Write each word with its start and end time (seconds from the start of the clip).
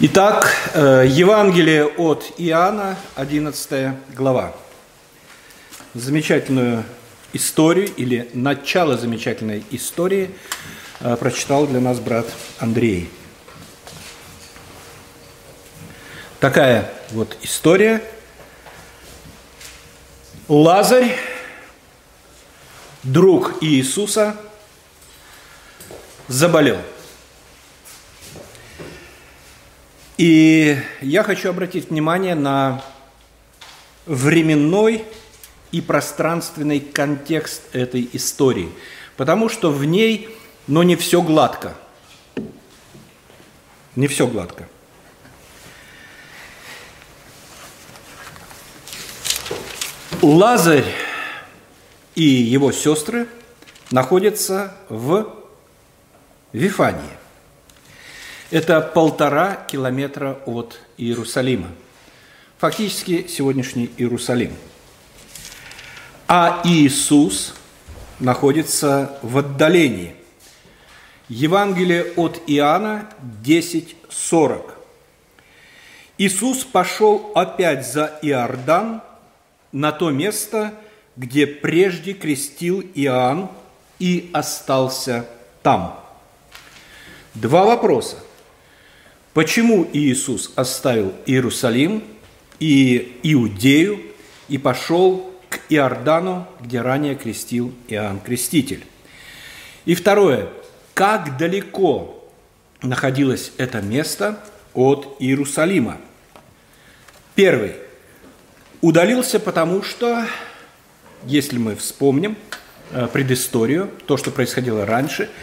Итак, 0.00 0.54
э, 0.74 1.06
Евангелие 1.08 1.84
от 1.84 2.32
Иоанна, 2.38 2.96
11 3.16 3.96
глава. 4.14 4.54
Замечательную 5.92 6.84
историю 7.32 7.92
или 7.96 8.30
начало 8.32 8.96
замечательной 8.96 9.64
истории 9.72 10.30
э, 11.00 11.16
прочитал 11.16 11.66
для 11.66 11.80
нас 11.80 11.98
брат 11.98 12.26
Андрей. 12.60 13.10
Такая 16.38 16.92
вот 17.10 17.36
история. 17.42 18.00
Лазарь, 20.46 21.18
друг 23.02 23.60
Иисуса, 23.62 24.36
заболел– 26.28 26.78
И 30.18 30.76
я 31.00 31.22
хочу 31.22 31.48
обратить 31.48 31.90
внимание 31.90 32.34
на 32.34 32.82
временной 34.04 35.04
и 35.70 35.80
пространственный 35.80 36.80
контекст 36.80 37.62
этой 37.72 38.10
истории, 38.12 38.68
потому 39.16 39.48
что 39.48 39.70
в 39.70 39.84
ней, 39.84 40.28
но 40.66 40.82
не 40.82 40.96
все 40.96 41.22
гладко. 41.22 41.76
Не 43.94 44.08
все 44.08 44.26
гладко. 44.26 44.68
Лазарь 50.20 50.92
и 52.16 52.24
его 52.24 52.72
сестры 52.72 53.28
находятся 53.92 54.76
в 54.88 55.32
Вифании. 56.52 57.18
Это 58.50 58.80
полтора 58.80 59.56
километра 59.56 60.38
от 60.46 60.80
Иерусалима. 60.96 61.68
Фактически 62.56 63.26
сегодняшний 63.28 63.90
Иерусалим. 63.98 64.54
А 66.26 66.62
Иисус 66.64 67.54
находится 68.18 69.18
в 69.20 69.36
отдалении. 69.36 70.14
Евангелие 71.28 72.14
от 72.16 72.40
Иоанна 72.46 73.10
10.40. 73.44 74.70
Иисус 76.16 76.64
пошел 76.64 77.32
опять 77.34 77.86
за 77.86 78.18
Иордан 78.22 79.02
на 79.72 79.92
то 79.92 80.08
место, 80.08 80.72
где 81.16 81.46
прежде 81.46 82.14
крестил 82.14 82.80
Иоанн 82.94 83.50
и 83.98 84.30
остался 84.32 85.26
там. 85.62 86.02
Два 87.34 87.66
вопроса. 87.66 88.16
Почему 89.38 89.88
Иисус 89.92 90.50
оставил 90.56 91.14
Иерусалим 91.24 92.02
и 92.58 93.20
Иудею 93.22 94.00
и 94.48 94.58
пошел 94.58 95.32
к 95.48 95.60
Иордану, 95.68 96.48
где 96.60 96.80
ранее 96.80 97.14
крестил 97.14 97.72
Иоанн 97.86 98.18
Креститель? 98.18 98.84
И 99.84 99.94
второе. 99.94 100.48
Как 100.92 101.36
далеко 101.36 102.28
находилось 102.82 103.52
это 103.58 103.80
место 103.80 104.44
от 104.74 105.14
Иерусалима? 105.20 105.98
Первый. 107.36 107.74
Удалился 108.80 109.38
потому, 109.38 109.84
что, 109.84 110.26
если 111.26 111.58
мы 111.58 111.76
вспомним 111.76 112.36
э, 112.90 113.06
предысторию, 113.06 113.88
то, 114.06 114.16
что 114.16 114.32
происходило 114.32 114.84
раньше– 114.84 115.30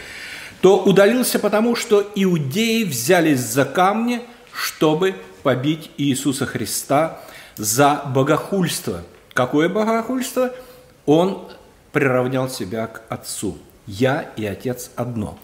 то 0.60 0.82
удалился 0.82 1.38
потому, 1.38 1.76
что 1.76 2.10
иудеи 2.14 2.84
взялись 2.84 3.40
за 3.40 3.64
камни, 3.64 4.22
чтобы 4.52 5.14
побить 5.42 5.90
Иисуса 5.96 6.46
Христа 6.46 7.20
за 7.56 8.02
богохульство. 8.06 9.02
Какое 9.32 9.68
богохульство? 9.68 10.52
Он 11.04 11.48
приравнял 11.92 12.48
себя 12.48 12.86
к 12.86 13.02
Отцу. 13.08 13.58
Я 13.86 14.32
и 14.36 14.44
Отец 14.44 14.90
одно. 14.96 15.38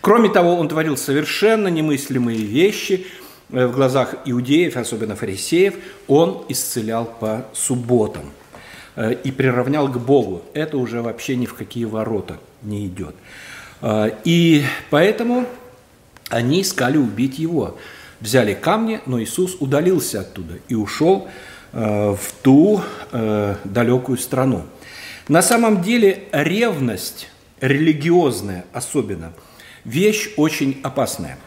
Кроме 0.00 0.28
того, 0.28 0.56
он 0.56 0.68
творил 0.68 0.96
совершенно 0.96 1.68
немыслимые 1.68 2.38
вещи 2.38 3.06
э, 3.50 3.66
в 3.66 3.72
глазах 3.72 4.14
иудеев, 4.24 4.76
особенно 4.76 5.16
фарисеев. 5.16 5.74
Он 6.06 6.44
исцелял 6.48 7.06
по 7.06 7.44
субботам 7.52 8.30
э, 8.94 9.14
и 9.24 9.32
приравнял 9.32 9.88
к 9.88 9.98
Богу. 9.98 10.42
Это 10.54 10.76
уже 10.76 11.02
вообще 11.02 11.34
ни 11.34 11.46
в 11.46 11.54
какие 11.54 11.86
ворота 11.86 12.38
не 12.62 12.86
идет. 12.86 13.16
А, 13.80 14.10
и 14.24 14.64
поэтому 14.90 15.46
они 16.28 16.62
искали 16.62 16.96
убить 16.96 17.38
его. 17.38 17.78
Взяли 18.20 18.54
камни, 18.54 19.00
но 19.06 19.22
Иисус 19.22 19.56
удалился 19.60 20.20
оттуда 20.20 20.54
и 20.68 20.74
ушел 20.74 21.28
а, 21.72 22.14
в 22.14 22.32
ту 22.42 22.82
а, 23.12 23.56
далекую 23.64 24.18
страну. 24.18 24.64
На 25.28 25.42
самом 25.42 25.82
деле 25.82 26.24
ревность 26.32 27.28
религиозная 27.60 28.64
особенно, 28.72 29.32
вещь 29.84 30.30
очень 30.36 30.80
опасная. 30.82 31.38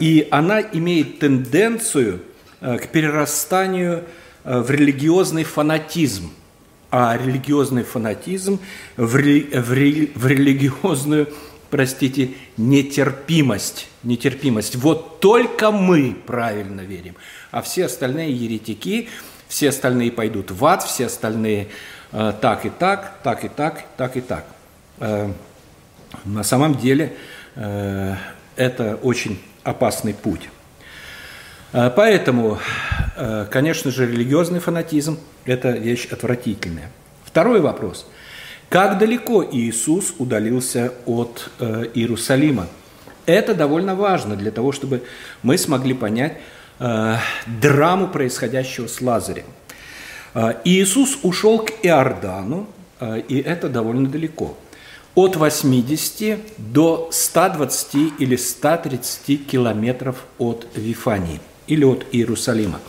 И 0.00 0.26
она 0.30 0.62
имеет 0.62 1.18
тенденцию 1.18 2.22
к 2.60 2.88
перерастанию 2.88 4.04
в 4.44 4.70
религиозный 4.70 5.44
фанатизм– 5.44 6.32
а 6.90 7.16
религиозный 7.16 7.84
фанатизм 7.84 8.58
в, 8.96 9.16
рели, 9.16 9.58
в, 9.58 9.72
рели, 9.72 10.12
в 10.14 10.26
религиозную, 10.26 11.28
простите, 11.70 12.30
нетерпимость. 12.56 13.88
Нетерпимость. 14.02 14.76
Вот 14.76 15.20
только 15.20 15.70
мы 15.70 16.16
правильно 16.26 16.80
верим, 16.80 17.14
а 17.50 17.62
все 17.62 17.86
остальные 17.86 18.32
еретики, 18.32 19.08
все 19.46 19.68
остальные 19.68 20.12
пойдут 20.12 20.50
в 20.50 20.64
ад, 20.64 20.82
все 20.82 21.06
остальные 21.06 21.68
э, 22.12 22.32
так 22.40 22.64
и 22.66 22.70
так, 22.70 23.18
так 23.22 23.44
и 23.44 23.48
так, 23.48 23.84
так 23.96 24.16
и 24.16 24.20
так. 24.20 24.46
Э, 24.98 25.30
на 26.24 26.42
самом 26.42 26.76
деле 26.76 27.16
э, 27.56 28.14
это 28.56 28.96
очень 28.96 29.40
опасный 29.62 30.14
путь. 30.14 30.48
Э, 31.72 31.90
поэтому, 31.94 32.58
конечно 33.50 33.90
же, 33.90 34.06
религиозный 34.06 34.60
фанатизм– 34.60 35.18
это 35.44 35.70
вещь 35.70 36.06
отвратительная. 36.10 36.90
Второй 37.24 37.60
вопрос. 37.60 38.06
Как 38.68 38.98
далеко 38.98 39.44
Иисус 39.44 40.14
удалился 40.18 40.92
от 41.04 41.50
э, 41.58 41.86
Иерусалима? 41.94 42.66
Это 43.26 43.54
довольно 43.54 43.94
важно 43.94 44.36
для 44.36 44.50
того, 44.50 44.72
чтобы 44.72 45.02
мы 45.42 45.58
смогли 45.58 45.94
понять 45.94 46.38
драму 47.60 48.08
происходящего 48.08 48.86
с 48.86 49.02
Лазарем. 49.02 49.44
Иисус 50.64 51.18
ушел 51.22 51.58
к 51.58 51.72
Иордану, 51.82 52.66
и 53.28 53.38
это 53.38 53.68
довольно 53.68 54.08
далеко. 54.08 54.56
От 55.14 55.36
80 55.36 56.38
до 56.56 57.10
120 57.12 58.14
или 58.18 58.34
130 58.34 59.46
километров 59.46 60.24
от 60.38 60.66
Вифании 60.74 61.40
или 61.70 61.84
от 61.84 62.04
Иерусалима, 62.12 62.80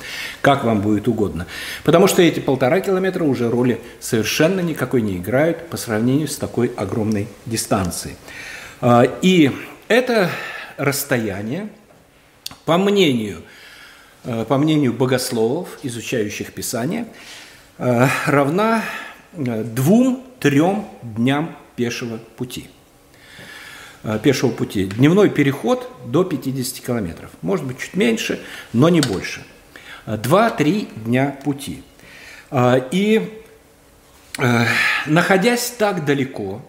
как 0.42 0.64
вам 0.64 0.82
будет 0.82 1.08
угодно. 1.08 1.46
Потому 1.84 2.08
что 2.08 2.22
эти 2.24 2.40
полтора 2.40 2.82
километра 2.82 3.24
уже 3.24 3.50
роли 3.50 3.80
совершенно 4.00 4.60
никакой 4.60 5.02
не 5.04 5.18
играют 5.18 5.70
по 5.70 5.78
сравнению 5.78 6.28
с 6.28 6.36
такой 6.36 6.72
огромной 6.76 7.28
дистанцией. 7.46 8.18
А, 8.82 9.04
и 9.22 9.52
это 9.88 10.32
расстояние, 10.78 11.70
по 12.66 12.78
мнению, 12.80 13.44
а, 14.24 14.46
по 14.46 14.58
мнению 14.58 14.94
богословов, 14.94 15.78
изучающих 15.84 16.52
Писание, 16.52 17.06
а, 17.78 18.10
равна 18.26 18.84
двум-трем 19.34 20.88
дням 21.04 21.56
пешего 21.76 22.18
пути– 22.36 22.70
пешего 24.24 24.50
пути. 24.50 24.86
Дневной 24.86 25.30
переход 25.30 25.90
до 26.06 26.24
50 26.24 26.86
километров. 26.86 27.30
Может 27.42 27.66
быть, 27.66 27.80
чуть 27.80 27.96
меньше, 27.96 28.42
но 28.74 28.90
не 28.90 29.02
больше. 29.02 29.44
2-3 30.06 30.88
э, 30.90 31.00
дня 31.06 31.38
пути. 31.44 31.84
Э, 32.50 32.82
и 32.92 33.38
находясь 35.06 35.72
так 35.78 36.06
далеко, 36.06 36.62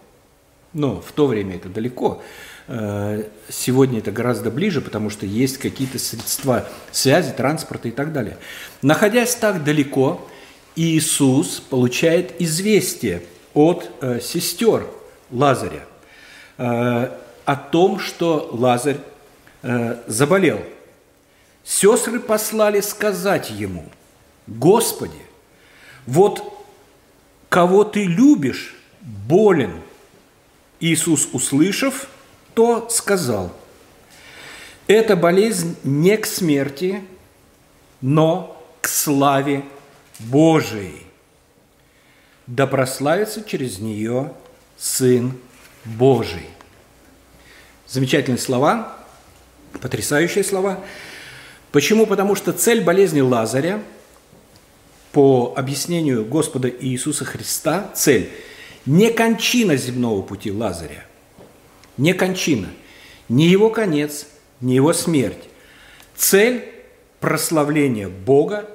ну, 0.72 1.00
в 1.00 1.12
то 1.12 1.26
время 1.26 1.56
это 1.56 1.68
далеко, 1.68 2.22
сегодня 3.48 4.00
это 4.00 4.10
гораздо 4.10 4.50
ближе, 4.50 4.80
потому 4.80 5.10
что 5.10 5.26
есть 5.26 5.58
какие-то 5.58 5.98
средства 6.00 6.68
связи, 6.90 7.32
транспорта 7.32 7.88
и 7.88 7.92
так 7.92 8.12
далее. 8.12 8.36
Находясь 8.82 9.36
так 9.36 9.62
далеко, 9.62 10.28
Иисус 10.74 11.60
получает 11.60 12.40
известие 12.40 13.22
от 13.54 13.88
сестер 14.20 14.86
Лазаря 15.30 15.84
о 16.64 17.56
том, 17.56 17.98
что 17.98 18.48
Лазарь 18.52 18.98
э, 19.62 19.96
заболел. 20.06 20.60
Сестры 21.64 22.20
послали 22.20 22.80
сказать 22.80 23.50
ему, 23.50 23.84
Господи, 24.46 25.22
вот 26.06 26.42
кого 27.48 27.84
ты 27.84 28.04
любишь, 28.04 28.76
болен. 29.00 29.80
Иисус, 30.80 31.28
услышав, 31.32 32.08
то 32.54 32.88
сказал, 32.90 33.52
эта 34.88 35.14
болезнь 35.14 35.76
не 35.84 36.16
к 36.16 36.26
смерти, 36.26 37.04
но 38.00 38.60
к 38.80 38.88
славе 38.88 39.64
Божией. 40.18 41.06
Да 42.48 42.66
прославится 42.66 43.44
через 43.44 43.78
нее 43.78 44.32
Сын 44.76 45.38
Божий. 45.84 46.46
Замечательные 47.86 48.38
слова, 48.38 48.96
потрясающие 49.80 50.44
слова. 50.44 50.80
Почему? 51.72 52.06
Потому 52.06 52.34
что 52.34 52.52
цель 52.52 52.82
болезни 52.82 53.20
Лазаря, 53.20 53.82
по 55.12 55.52
объяснению 55.56 56.24
Господа 56.24 56.68
Иисуса 56.68 57.24
Христа, 57.24 57.90
цель– 57.94 58.30
не 58.86 59.10
кончина 59.10 59.76
земного 59.76 60.22
пути 60.22 60.50
Лазаря, 60.50 61.04
не 61.96 62.14
кончина, 62.14 62.68
не 63.28 63.46
его 63.46 63.70
конец, 63.70 64.26
не 64.60 64.74
его 64.74 64.92
смерть. 64.92 65.48
Цель– 66.16 66.64
прославление 67.20 68.08
Бога 68.08 68.68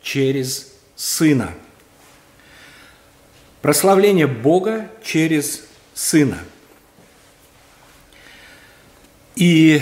через 0.00 0.72
Сына. 0.96 1.52
Прославление 3.60 4.28
Бога 4.28 4.90
через 5.02 5.64
Сына. 5.94 6.38
И 9.36 9.80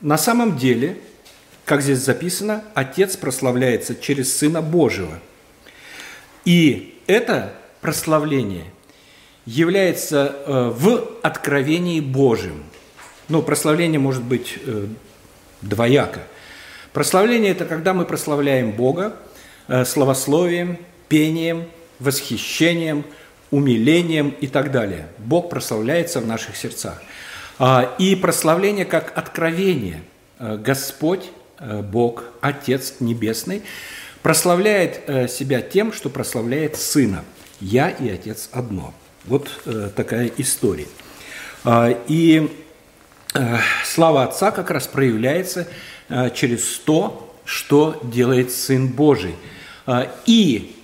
на 0.00 0.18
самом 0.18 0.56
деле, 0.56 0.98
как 1.64 1.82
здесь 1.82 1.98
записано, 1.98 2.64
Отец 2.74 3.16
прославляется 3.16 3.94
через 3.94 4.36
Сына 4.36 4.62
Божьего. 4.62 5.18
И 6.44 7.00
это 7.06 7.54
прославление 7.80 8.64
является 9.46 10.36
э, 10.46 10.72
в 10.74 11.08
откровении 11.22 12.00
Божьем. 12.00 12.64
Ну, 13.28 13.42
прославление 13.42 13.98
может 13.98 14.22
быть 14.22 14.58
э, 14.64 14.86
двояко. 15.62 16.20
Прославление– 16.92 17.50
это 17.52 17.64
когда 17.64 17.94
мы 17.94 18.04
прославляем 18.04 18.72
Бога 18.72 19.16
э, 19.68 19.84
словословием, 19.84 20.78
пением, 21.08 21.68
восхищением, 21.98 23.04
умилением 23.50 24.34
и 24.40 24.46
так 24.46 24.70
далее. 24.70 25.08
Бог 25.18 25.50
прославляется 25.50 26.20
в 26.20 26.26
наших 26.26 26.56
сердцах. 26.56 27.00
А, 27.58 27.94
и 27.98 28.14
прославление 28.14 28.84
как 28.84 29.16
откровение. 29.16 30.02
Э, 30.38 30.56
Господь, 30.56 31.30
э, 31.58 31.82
Бог, 31.82 32.24
Отец 32.40 32.94
Небесный, 33.00 33.62
прославляет 34.22 35.00
э, 35.06 35.28
себя 35.28 35.60
тем, 35.60 35.92
что 35.92 36.10
прославляет 36.10 36.76
Сына. 36.76 37.24
Я 37.60 37.90
и 37.90 38.08
Отец 38.08 38.48
одно. 38.52 38.94
Вот 39.24 39.50
такая 39.96 40.30
история. 40.38 40.86
А, 41.64 41.90
и 42.06 42.56
слава 43.84 44.22
Отца 44.22 44.52
как 44.52 44.70
раз 44.70 44.86
проявляется 44.86 45.68
через 46.34 46.78
то, 46.78 47.36
что 47.44 48.00
делает 48.04 48.52
Сын 48.52 48.88
Божий. 48.88 49.34
А, 49.84 50.10
и 50.24 50.76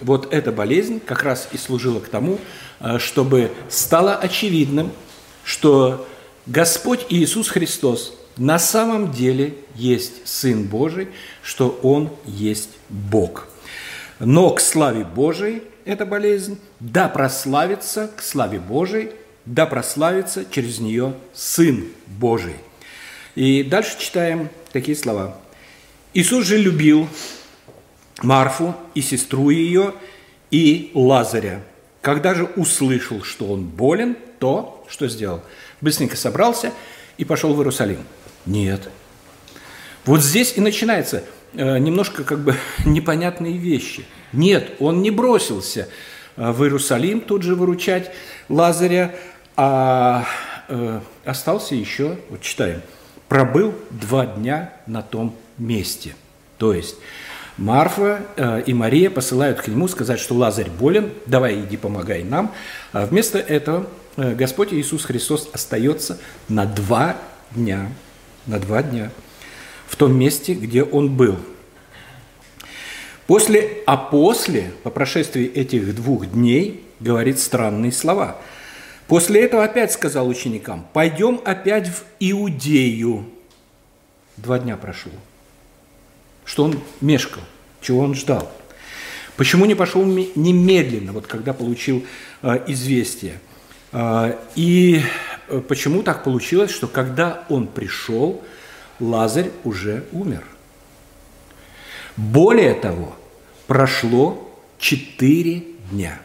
вот 0.00 0.32
эта 0.32 0.52
болезнь 0.52 1.00
как 1.04 1.22
раз 1.22 1.48
и 1.52 1.58
служила 1.58 2.00
к 2.00 2.08
тому, 2.08 2.38
чтобы 2.98 3.52
стало 3.68 4.14
очевидным, 4.16 4.92
что 5.44 6.06
Господь 6.46 7.06
Иисус 7.08 7.48
Христос 7.48 8.14
на 8.36 8.58
самом 8.58 9.12
деле 9.12 9.54
есть 9.74 10.26
Сын 10.26 10.64
Божий, 10.64 11.08
что 11.42 11.78
Он 11.82 12.10
есть 12.24 12.70
Бог. 12.88 13.48
Но 14.18 14.50
к 14.50 14.60
славе 14.60 15.04
Божией 15.04 15.62
эта 15.84 16.06
болезнь, 16.06 16.58
да 16.78 17.08
прославится 17.08 18.10
к 18.16 18.22
славе 18.22 18.58
Божией, 18.58 19.10
да 19.44 19.66
прославится 19.66 20.44
через 20.50 20.78
нее 20.78 21.14
Сын 21.34 21.86
Божий. 22.06 22.56
И 23.34 23.62
дальше 23.62 23.98
читаем 23.98 24.48
такие 24.72 24.96
слова. 24.96 25.36
Иисус 26.14 26.46
же 26.46 26.58
любил 26.58 27.08
Марфу 28.22 28.74
и 28.94 29.00
сестру 29.00 29.50
ее, 29.50 29.94
и 30.50 30.90
Лазаря. 30.94 31.62
Когда 32.00 32.34
же 32.34 32.44
услышал, 32.56 33.22
что 33.22 33.46
он 33.46 33.64
болен, 33.64 34.16
то 34.38 34.84
что 34.88 35.08
сделал? 35.08 35.42
Быстренько 35.80 36.16
собрался 36.16 36.72
и 37.18 37.24
пошел 37.24 37.54
в 37.54 37.58
Иерусалим. 37.58 38.04
Нет. 38.46 38.88
Вот 40.06 40.22
здесь 40.22 40.54
и 40.56 40.60
начинается 40.60 41.24
э, 41.52 41.78
немножко 41.78 42.24
как 42.24 42.40
бы 42.40 42.56
непонятные 42.86 43.56
вещи. 43.56 44.04
Нет, 44.32 44.72
он 44.80 45.02
не 45.02 45.10
бросился 45.10 45.88
э, 46.36 46.50
в 46.50 46.62
Иерусалим 46.62 47.20
тут 47.20 47.42
же 47.42 47.54
выручать 47.54 48.10
Лазаря, 48.48 49.14
а 49.56 50.24
э, 50.68 51.00
остался 51.24 51.74
еще, 51.74 52.16
вот 52.30 52.40
читаем, 52.40 52.80
пробыл 53.28 53.74
два 53.90 54.26
дня 54.26 54.72
на 54.86 55.02
том 55.02 55.36
месте. 55.58 56.14
То 56.56 56.72
есть 56.72 56.96
Марфа 57.60 58.22
э, 58.36 58.62
и 58.66 58.72
Мария 58.72 59.10
посылают 59.10 59.60
к 59.60 59.68
нему 59.68 59.86
сказать, 59.86 60.18
что 60.18 60.34
Лазарь 60.34 60.70
болен, 60.70 61.12
давай 61.26 61.60
иди 61.60 61.76
помогай 61.76 62.24
нам. 62.24 62.54
А 62.92 63.04
вместо 63.04 63.38
этого 63.38 63.86
э, 64.16 64.34
Господь 64.34 64.72
Иисус 64.72 65.04
Христос 65.04 65.50
остается 65.52 66.18
на 66.48 66.64
два 66.64 67.18
дня, 67.50 67.92
на 68.46 68.58
два 68.58 68.82
дня 68.82 69.10
в 69.86 69.96
том 69.96 70.18
месте, 70.18 70.54
где 70.54 70.82
Он 70.82 71.14
был. 71.14 71.36
После, 73.26 73.82
а 73.84 73.98
после, 73.98 74.72
по 74.82 74.88
прошествии 74.88 75.44
этих 75.44 75.94
двух 75.94 76.30
дней, 76.30 76.82
говорит 76.98 77.38
странные 77.38 77.92
слова. 77.92 78.38
После 79.06 79.42
этого 79.42 79.64
опять 79.64 79.92
сказал 79.92 80.28
ученикам, 80.28 80.86
пойдем 80.94 81.42
опять 81.44 81.88
в 81.88 82.04
Иудею. 82.20 83.26
Два 84.38 84.58
дня 84.58 84.78
прошло 84.78 85.12
что 86.50 86.64
он 86.64 86.80
мешкал, 87.00 87.44
чего 87.80 88.00
он 88.00 88.16
ждал. 88.16 88.50
Почему 89.36 89.66
не 89.66 89.76
пошел 89.76 90.04
немедленно, 90.04 91.12
вот 91.12 91.28
когда 91.28 91.52
получил 91.52 92.04
э, 92.42 92.64
известие? 92.66 93.38
Э, 93.92 94.34
и 94.56 95.00
э, 95.46 95.60
почему 95.60 96.02
так 96.02 96.24
получилось, 96.24 96.72
что 96.72 96.88
когда 96.88 97.44
он 97.48 97.68
пришел, 97.68 98.42
Лазарь 98.98 99.52
уже 99.62 100.02
умер? 100.10 100.42
Более 102.16 102.74
того, 102.74 103.14
прошло 103.68 104.52
четыре 104.76 105.62
дня, 105.92 106.20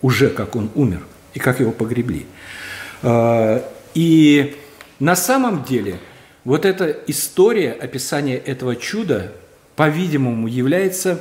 уже 0.00 0.30
как 0.30 0.54
он 0.54 0.70
умер 0.76 1.02
и 1.34 1.40
как 1.40 1.58
его 1.58 1.72
погребли. 1.72 2.24
Э, 3.02 3.64
и 3.94 4.56
на 5.00 5.16
самом 5.16 5.64
деле– 5.64 5.98
вот 6.44 6.64
эта 6.64 6.96
история 7.06 7.72
описания 7.72 8.36
этого 8.36 8.74
чуда, 8.76 9.32
по-видимому, 9.76 10.48
является 10.48 11.20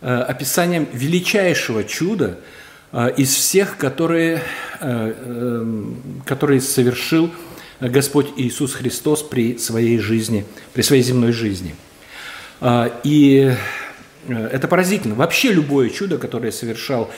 э, 0.00 0.08
описанием 0.08 0.86
величайшего 0.92 1.82
чуда 1.82 2.38
э, 2.92 3.12
из 3.16 3.34
всех, 3.34 3.76
которые, 3.76 4.42
э, 4.80 5.74
которые 6.24 6.60
совершил 6.60 7.30
Господь 7.80 8.28
Иисус 8.36 8.74
Христос 8.74 9.22
при 9.22 9.58
своей 9.58 9.98
жизни, 9.98 10.46
при 10.72 10.82
своей 10.82 11.02
земной 11.02 11.32
жизни. 11.32 11.74
И 13.04 13.54
это 14.26 14.66
поразительно. 14.66 15.14
Вообще 15.14 15.52
любое 15.52 15.90
чудо, 15.90 16.16
которое 16.16 16.52
совершал 16.52 17.10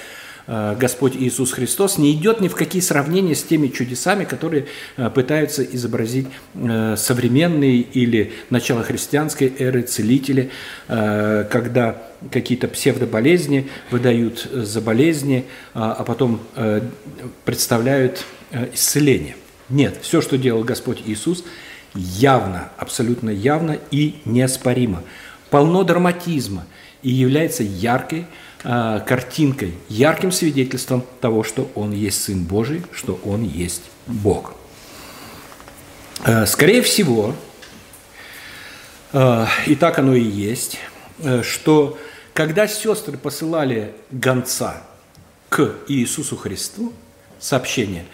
Господь 0.48 1.14
Иисус 1.14 1.52
Христос 1.52 1.98
не 1.98 2.12
идет 2.12 2.40
ни 2.40 2.48
в 2.48 2.54
какие 2.54 2.80
сравнения 2.80 3.34
с 3.34 3.42
теми 3.42 3.68
чудесами, 3.68 4.24
которые 4.24 4.66
э, 4.96 5.10
пытаются 5.10 5.62
изобразить 5.62 6.26
э, 6.54 6.96
современные 6.96 7.80
или 7.80 8.32
начало 8.48 8.82
христианской 8.82 9.52
эры 9.58 9.82
целители, 9.82 10.50
когда 10.86 12.02
какие-то 12.30 12.66
псевдоболезни 12.68 13.68
выдают 13.90 14.48
за 14.52 14.80
болезни, 14.80 15.44
а 15.74 16.02
потом 16.04 16.40
представляют 17.44 18.24
исцеление. 18.72 19.36
Нет, 19.68 19.98
все, 20.00 20.22
что 20.22 20.38
делал 20.38 20.64
Господь 20.64 21.02
Иисус, 21.04 21.44
явно, 21.94 22.70
абсолютно 22.78 23.30
явно 23.30 23.78
и 23.90 24.16
неоспоримо. 24.24 25.02
Полно 25.50 25.84
драматизма 25.84 26.66
и 27.02 27.10
является 27.10 27.62
яркой 27.62 28.26
Э, 28.64 29.00
картинкой, 29.06 29.74
ярким 29.88 30.32
свидетельством 30.32 31.04
того, 31.20 31.44
что 31.44 31.70
Он 31.76 31.92
есть 31.92 32.24
Сын 32.24 32.42
Божий, 32.42 32.82
что 32.92 33.20
Он 33.24 33.44
есть 33.44 33.82
Бог. 34.08 34.54
Э, 36.24 36.44
скорее 36.44 36.82
всего, 36.82 37.36
э, 39.12 39.46
и 39.66 39.76
так 39.76 40.00
оно 40.00 40.14
и 40.14 40.24
есть, 40.24 40.78
что 41.42 41.98
когда 42.34 42.66
сестры 42.66 43.16
посылали 43.16 43.94
гонца 44.10 44.82
к 45.48 45.74
Иисусу 45.86 46.36
Христу, 46.36 46.92
сообщение, 47.40 48.06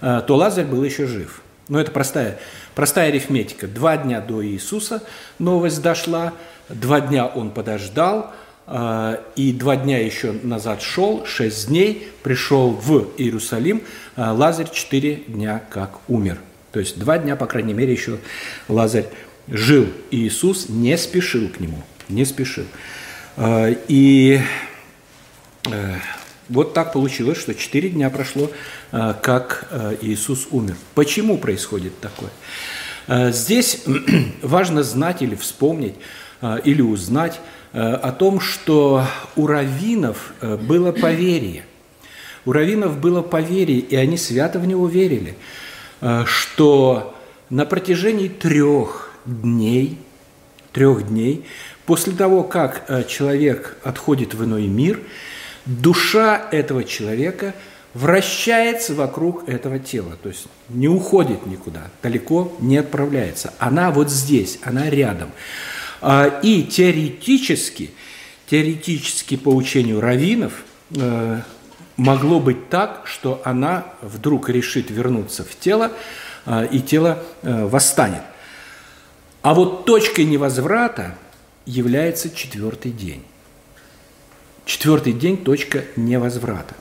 то 0.00 0.24
Лазарь 0.28 0.66
был 0.66 0.84
еще 0.84 1.06
жив. 1.06 1.40
Но 1.68 1.80
это 1.80 1.90
простая, 1.90 2.38
простая 2.76 3.08
арифметика. 3.08 3.66
Два 3.66 3.96
дня 3.96 4.20
до 4.20 4.44
Иисуса 4.44 5.02
новость 5.40 5.82
дошла, 5.82 6.32
два 6.68 7.00
дня 7.00 7.26
он 7.26 7.50
подождал– 7.52 8.32
и 8.66 9.52
два 9.52 9.76
дня 9.76 9.98
еще 9.98 10.32
назад 10.32 10.80
шел, 10.80 11.26
шесть 11.26 11.68
дней, 11.68 12.08
пришел 12.22 12.70
в 12.70 13.10
Иерусалим, 13.18 13.82
а, 14.16 14.32
Лазарь 14.32 14.70
четыре 14.70 15.16
дня 15.26 15.62
как 15.70 15.98
умер. 16.08 16.38
То 16.72 16.80
есть 16.80 16.98
два 16.98 17.18
дня, 17.18 17.36
по 17.36 17.46
крайней 17.46 17.74
мере, 17.74 17.92
еще 17.92 18.18
Лазарь 18.68 19.06
жил, 19.48 19.86
и 20.10 20.26
Иисус 20.26 20.68
не 20.68 20.96
спешил 20.96 21.48
к 21.48 21.60
нему, 21.60 21.82
не 22.08 22.24
спешил. 22.24 22.64
А, 23.36 23.70
и 23.88 24.40
э, 25.70 25.94
вот 26.48 26.74
так 26.74 26.92
получилось, 26.92 27.38
что 27.38 27.54
четыре 27.54 27.90
дня 27.90 28.10
прошло, 28.10 28.50
а, 28.92 29.14
как 29.14 29.68
э, 29.70 29.96
Иисус 30.02 30.48
умер. 30.50 30.76
Почему 30.94 31.38
происходит 31.38 31.98
такое? 32.00 32.30
А, 33.06 33.30
здесь 33.30 33.82
важно 34.42 34.82
знать 34.82 35.22
или 35.22 35.34
вспомнить, 35.34 35.94
или 36.64 36.82
узнать 36.82 37.40
о 37.74 38.12
том, 38.12 38.38
что 38.38 39.04
у 39.34 39.46
раввинов 39.46 40.32
было 40.40 40.92
поверие. 40.92 41.64
У 42.46 42.52
раввинов 42.52 42.98
было 42.98 43.20
поверие, 43.20 43.80
и 43.80 43.96
они 43.96 44.16
свято 44.16 44.60
в 44.60 44.66
него 44.66 44.86
верили, 44.86 45.34
что 46.24 47.14
на 47.50 47.66
протяжении 47.66 48.28
трех 48.28 49.10
дней, 49.26 49.98
трех 50.72 51.08
дней, 51.08 51.44
после 51.86 52.12
того, 52.14 52.42
как 52.42 52.84
э, 52.88 53.04
человек 53.04 53.76
отходит 53.82 54.34
в 54.34 54.44
иной 54.44 54.66
мир, 54.66 55.00
душа 55.66 56.48
этого 56.50 56.84
человека 56.84 57.54
вращается 57.92 58.94
вокруг 58.94 59.48
этого 59.48 59.78
тела, 59.78 60.16
то 60.22 60.28
есть 60.28 60.46
не 60.68 60.88
уходит 60.88 61.46
никуда, 61.46 61.82
далеко 62.02 62.52
не 62.60 62.76
отправляется. 62.78 63.54
Она 63.58 63.90
вот 63.90 64.10
здесь, 64.10 64.58
она 64.62 64.90
рядом. 64.90 65.30
А, 66.00 66.40
и 66.42 66.62
теоретически, 66.64 67.90
теоретически 68.48 69.36
по 69.36 69.48
учению 69.48 70.00
раввинов, 70.00 70.64
э, 70.94 71.40
могло 71.96 72.40
быть 72.40 72.68
так, 72.68 73.02
что 73.06 73.40
она 73.44 73.86
вдруг 74.02 74.48
решит 74.48 74.90
вернуться 74.90 75.44
в 75.44 75.58
тело, 75.58 75.92
э, 76.46 76.68
и 76.70 76.80
тело 76.80 77.22
восстанет. 77.42 78.22
А 79.42 79.54
вот 79.54 79.84
точкой 79.84 80.24
невозврата 80.24 81.14
является 81.66 82.34
четвертый 82.34 82.92
день. 82.92 83.22
Четвертый 84.64 85.12
день– 85.12 85.36
точка 85.44 85.84
невозврата. 85.96 86.74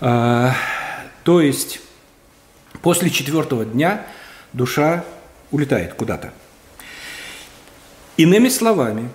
То 0.00 1.40
есть 1.40 1.80
после 2.82 3.10
четвертого 3.10 3.64
дня 3.64 4.04
душа 4.52 5.04
улетает 5.52 5.94
куда-то. 5.94 6.32
Иными 8.20 8.50
словами, 8.50 9.08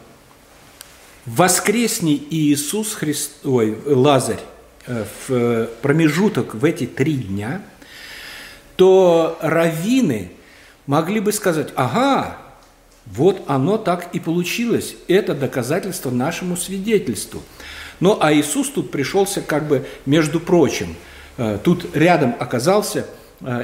воскресни 1.28 2.26
Иисус 2.32 2.96
Христ, 2.96 3.46
ой, 3.46 3.78
Лазарь 3.86 4.40
э, 4.88 5.06
в 5.28 5.70
промежуток 5.84 6.56
в 6.56 6.66
эти 6.66 6.88
три 6.88 7.14
дня, 7.14 7.62
то 8.78 9.38
раввины 9.44 10.32
могли 10.88 11.20
бы 11.20 11.34
сказать, 11.34 11.68
ага, 11.76 12.38
вот 13.06 13.44
оно 13.46 13.78
так 13.78 14.10
и 14.14 14.20
получилось. 14.20 14.96
Это 15.08 15.36
доказательство 15.36 16.10
нашему 16.10 16.58
свидетельству. 16.58 17.44
Ну, 18.00 18.18
а 18.20 18.34
Иисус 18.34 18.70
тут 18.70 18.90
пришелся 18.90 19.42
как 19.42 19.68
бы 19.68 19.86
между 20.08 20.40
прочим. 20.40 20.96
Э, 21.38 21.60
тут 21.64 21.96
рядом 21.96 22.36
оказался, 22.40 23.02
э, 23.02 23.06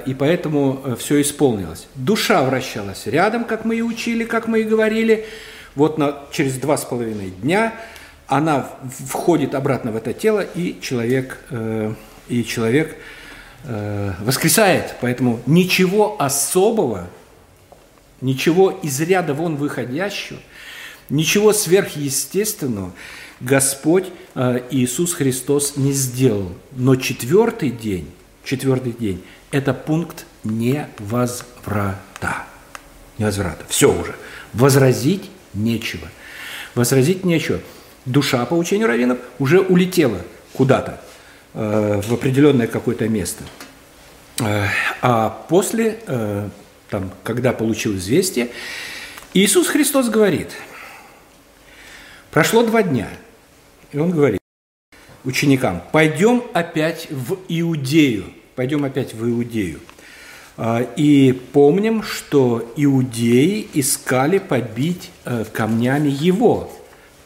и 0.06 0.13
поэтому 0.13 0.82
э, 0.84 0.96
все 0.98 1.22
исполнилось. 1.22 1.88
Душа 1.96 2.44
вращалась 2.44 3.06
рядом, 3.08 3.46
как 3.46 3.66
мы 3.66 3.78
и 3.78 3.82
учили, 3.82 4.24
как 4.24 4.48
мы 4.48 4.62
и 4.62 4.63
говорили. 4.63 5.25
Вот 5.75 5.98
на, 5.98 6.20
через 6.32 6.56
два 6.56 6.78
с 6.78 6.86
половиной 6.86 7.30
дня 7.30 7.74
она 8.28 8.70
входит 9.08 9.56
обратно 9.56 9.92
в 9.92 9.96
это 9.96 10.13
тело, 10.13 10.42
и 10.42 10.80
человек, 10.82 11.44
и 12.30 12.46
человек 12.46 12.96
воскресает. 13.66 14.96
Поэтому 15.01 15.42
ничего 15.46 16.16
особого 16.18 17.10
ничего 18.22 18.72
из 18.72 19.00
ряда 19.01 19.34
вон 19.34 19.56
выходящего, 19.58 20.40
ничего 21.10 21.51
сверхъестественного 21.54 22.94
Господь 23.40 24.06
э, 24.36 24.62
Иисус 24.70 25.13
Христос 25.13 25.75
не 25.75 25.92
сделал. 25.92 26.51
Но 26.74 26.96
четвертый 26.96 27.72
день, 27.72 28.08
четвертый 28.44 28.94
день– 28.94 29.24
это 29.52 29.74
пункт 29.74 30.26
невозврата. 30.44 31.98
Невозврата. 33.18 33.66
Все 33.68 33.92
уже. 33.92 34.16
Возразить 34.54 35.30
нечего. 35.54 36.08
Возразить 36.76 37.24
нечего. 37.26 37.60
Душа, 38.06 38.46
по 38.46 38.56
учению 38.56 38.88
раввинов, 38.88 39.20
уже 39.40 39.60
улетела 39.60 40.22
куда-то, 40.54 41.02
э, 41.54 42.02
в 42.04 42.14
определенное 42.14 42.68
какое-то 42.68 43.08
место. 43.08 43.44
Э, 44.40 44.68
а 45.02 45.30
после 45.48 46.00
там, 46.92 47.12
когда 47.24 47.54
получил 47.54 47.96
известие, 47.96 48.50
Иисус 49.34 49.68
Христос 49.68 50.10
говорит, 50.10 50.50
прошло 52.32 52.64
два 52.64 52.84
дня, 52.84 53.08
и 53.94 53.98
Он 53.98 54.12
говорит 54.12 54.41
ученикам, 55.24 55.82
пойдем 55.92 56.44
опять 56.54 57.08
в 57.10 57.38
Иудею, 57.48 58.25
пойдем 58.56 58.84
опять 58.86 59.13
в 59.13 59.28
Иудею. 59.28 59.80
А, 60.58 60.82
и 60.96 61.32
помним, 61.32 62.04
что 62.04 62.74
иудеи 62.75 63.68
искали 63.74 64.38
побить 64.38 65.10
э, 65.25 65.46
камнями 65.51 66.10
Его, 66.10 66.72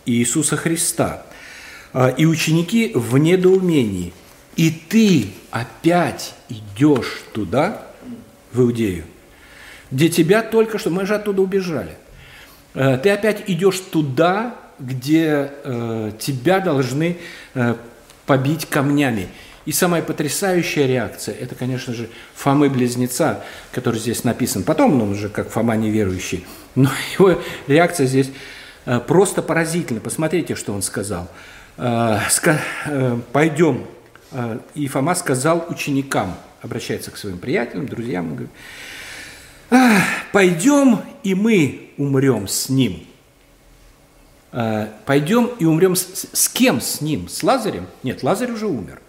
Иисуса 0.06 0.58
Христа. 0.58 1.26
А, 1.92 2.10
и 2.10 2.26
ученики 2.26 2.92
в 2.94 3.18
недоумении. 3.18 4.14
И 4.56 4.72
ты 4.72 5.28
опять 5.52 6.36
идешь 6.50 7.24
туда, 7.34 7.88
в 8.54 8.62
Иудею 8.62 9.04
где 9.92 10.10
тебя 10.10 10.42
только 10.42 10.78
что, 10.78 10.90
мы 10.90 11.06
же 11.06 11.16
оттуда 11.16 11.42
убежали. 11.42 11.96
Э, 12.74 12.98
ты 12.98 13.10
опять 13.10 13.44
идешь 13.48 13.80
туда, 13.80 14.56
где 14.80 15.52
э, 15.64 16.12
тебя 16.20 16.60
должны 16.60 17.18
э, 17.54 17.76
побить 18.26 18.68
камнями. 18.68 19.30
И 19.66 19.72
самая 19.72 20.02
потрясающая 20.04 20.86
реакция, 20.86 21.36
это, 21.36 21.56
конечно 21.56 21.94
же, 21.94 22.10
Фомы 22.36 22.70
Близнеца, 22.70 23.44
который 23.72 24.00
здесь 24.00 24.24
написан. 24.24 24.64
Потом 24.64 25.02
он 25.02 25.12
уже 25.12 25.30
как 25.30 25.50
Фома 25.50 25.76
неверующий. 25.76 26.46
Но 26.76 26.92
его 27.20 27.42
реакция 27.68 28.06
здесь 28.06 28.30
просто 29.08 29.42
поразительна. 29.42 30.00
Посмотрите, 30.00 30.54
что 30.54 30.72
он 30.72 30.84
сказал. 30.84 31.28
Пойдем. 33.32 33.88
И 34.76 34.88
Фома 34.88 35.16
сказал 35.16 35.66
ученикам, 35.68 36.36
обращается 36.62 37.10
к 37.10 37.18
своим 37.18 37.40
приятелям, 37.40 37.88
друзьям, 37.88 38.36
говорит, 38.36 38.52
пойдем 40.32 41.02
и 41.24 41.34
мы 41.34 41.90
умрем 41.98 42.48
с 42.48 42.70
ним. 42.70 43.08
А, 44.52 44.90
пойдем 45.06 45.52
и 45.60 45.66
умрем 45.66 45.96
с, 45.96 46.28
с 46.32 46.50
кем 46.50 46.82
с 46.82 47.02
ним? 47.02 47.28
С 47.30 47.44
Лазарем? 47.44 47.88
Нет, 48.04 48.24
Лазарь 48.24 48.52
уже 48.52 48.68
умер. 48.68 49.02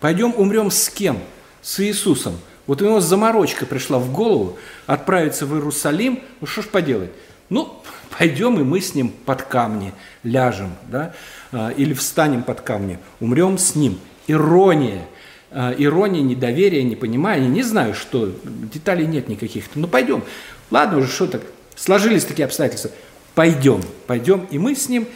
Пойдем 0.00 0.34
умрем 0.36 0.70
с 0.70 0.88
кем? 0.88 1.18
С 1.62 1.80
Иисусом. 1.80 2.38
Вот 2.66 2.82
у 2.82 2.84
него 2.84 3.00
заморочка 3.00 3.66
пришла 3.66 3.98
в 3.98 4.12
голову 4.12 4.58
отправиться 4.86 5.46
в 5.46 5.54
Иерусалим. 5.54 6.20
Ну 6.40 6.46
что 6.46 6.62
ж 6.62 6.66
поделать? 6.66 7.10
Ну, 7.48 7.82
пойдем 8.18 8.60
и 8.60 8.64
мы 8.64 8.80
с 8.80 8.94
ним 8.94 9.10
под 9.10 9.42
камни 9.42 9.92
ляжем, 10.22 10.74
да? 10.86 11.14
А, 11.52 11.70
или 11.70 11.94
встанем 11.94 12.42
под 12.42 12.60
камни, 12.60 12.98
умрем 13.20 13.58
с 13.58 13.74
ним. 13.74 13.98
Ирония– 14.26 15.06
Э, 15.50 15.74
ирония, 15.78 16.20
недоверие, 16.20 16.82
непонимание, 16.82 17.48
не 17.48 17.62
знаю 17.62 17.94
что, 17.94 18.30
деталей 18.44 19.06
нет 19.06 19.28
никаких. 19.28 19.64
Ну 19.74 19.88
пойдем, 19.88 20.22
ладно 20.70 20.98
уже, 20.98 21.08
что 21.08 21.26
так, 21.26 21.42
сложились 21.74 22.24
такие 22.24 22.44
обстоятельства, 22.44 22.90
пойдем, 23.38 23.82
пойдем, 24.08 24.46
и 24.50 24.58
мы 24.58 24.74
с 24.74 24.88
ним, 24.88 25.06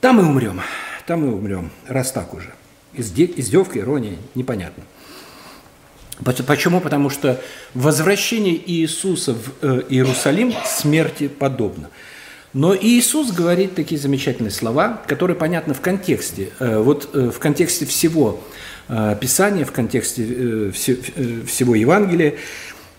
там 0.00 0.18
и 0.18 0.22
умрем, 0.22 0.62
там 1.06 1.24
и 1.26 1.28
умрем, 1.28 1.70
раз 1.86 2.10
так 2.10 2.32
уже. 2.32 2.54
Издевка, 2.94 3.78
ирония, 3.78 4.16
непонятно. 4.34 4.84
Почему? 6.24 6.80
Потому 6.80 7.10
что 7.10 7.40
возвращение 7.74 8.58
Иисуса 8.70 9.34
в 9.34 9.52
э, 9.62 9.82
Иерусалим 9.90 10.54
смерти 10.64 11.28
подобно. 11.28 11.90
Но 12.54 12.74
Иисус 12.74 13.30
говорит 13.30 13.74
такие 13.74 14.00
замечательные 14.00 14.50
слова, 14.50 15.02
которые 15.06 15.36
понятны 15.36 15.74
в 15.74 15.82
контексте, 15.82 16.48
э, 16.58 16.78
вот 16.78 17.10
в 17.12 17.38
контексте 17.38 17.84
всего 17.84 18.42
Э, 18.88 19.14
Писание 19.20 19.64
в 19.64 19.72
контексте 19.72 20.24
э, 20.26 20.72
э, 20.86 21.42
всего 21.46 21.74
Евангелия, 21.74 22.36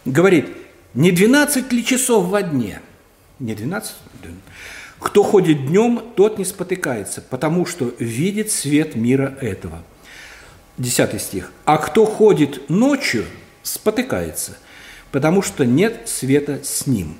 говорит, 0.05 0.45
не 0.93 1.11
12 1.11 1.71
ли 1.71 1.83
часов 1.83 2.25
во 2.25 2.43
дне? 2.43 2.81
Не 3.39 3.55
12? 3.55 3.95
Кто 4.99 5.23
ходит 5.23 5.67
днем, 5.67 6.01
тот 6.15 6.37
не 6.37 6.45
спотыкается, 6.45 7.21
потому 7.21 7.65
что 7.65 7.93
видит 7.99 8.51
свет 8.51 8.95
мира 8.95 9.37
этого. 9.39 9.81
Десятый 10.77 11.19
стих. 11.19 11.51
А 11.65 11.77
кто 11.77 12.05
ходит 12.05 12.69
ночью, 12.69 13.25
спотыкается, 13.63 14.57
потому 15.11 15.41
что 15.41 15.65
нет 15.65 16.09
света 16.09 16.59
с 16.63 16.85
ним. 16.85 17.17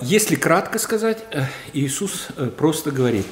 Если 0.00 0.36
кратко 0.36 0.78
сказать, 0.78 1.24
Иисус 1.72 2.28
просто 2.56 2.90
говорит, 2.90 3.26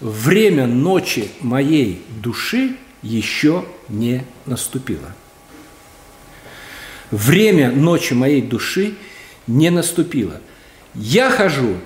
время 0.00 0.66
ночи 0.66 1.30
моей 1.40 2.04
души 2.22 2.76
еще 3.02 3.66
не 3.88 4.24
наступило. 4.46 5.14
Время 7.10 7.70
ночи 7.70 8.14
моей 8.14 8.40
души 8.40 8.94
не 9.46 9.70
наступило. 9.70 10.40
Я 10.94 11.30
хожу 11.30 11.76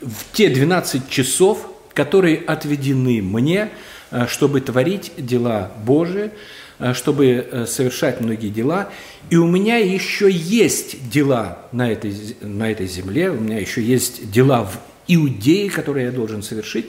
в 0.00 0.32
те 0.32 0.48
12 0.48 1.08
часов, 1.08 1.68
которые 1.94 2.38
отведены 2.38 3.20
мне, 3.22 3.70
э, 4.10 4.26
чтобы 4.28 4.60
творить 4.60 5.12
дела 5.16 5.72
Божии, 5.84 6.30
э, 6.78 6.94
чтобы 6.94 7.26
э, 7.26 7.66
совершать 7.66 8.20
многие 8.20 8.48
дела. 8.48 8.90
И 9.30 9.36
у 9.36 9.46
меня 9.46 9.78
еще 9.78 10.30
есть 10.30 11.08
дела 11.10 11.58
на 11.72 11.90
этой, 11.90 12.36
на 12.40 12.70
этой 12.70 12.86
земле, 12.86 13.30
у 13.30 13.40
меня 13.40 13.58
еще 13.58 13.82
есть 13.82 14.30
дела 14.30 14.64
в 14.64 14.78
Иудее, 15.08 15.68
которые 15.68 16.06
я 16.06 16.12
должен 16.12 16.42
совершить. 16.42 16.86